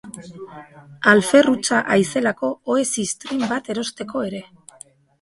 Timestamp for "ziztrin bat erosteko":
2.95-4.29